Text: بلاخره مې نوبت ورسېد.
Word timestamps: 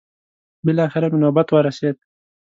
بلاخره 0.65 1.07
مې 1.11 1.17
نوبت 1.23 1.47
ورسېد. 1.51 1.97